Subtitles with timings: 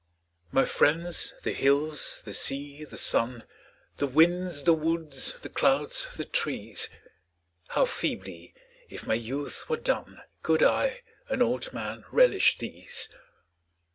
[0.51, 3.43] My friends the hills, the sea, the sun,
[3.97, 6.89] The winds, the woods, the clouds, the trees
[7.67, 8.55] How feebly,
[8.89, 13.09] if my youth were done, Could I, an old man, relish these